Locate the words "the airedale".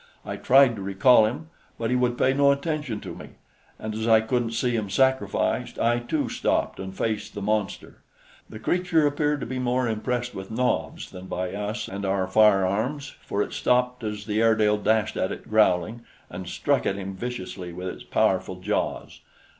14.25-14.77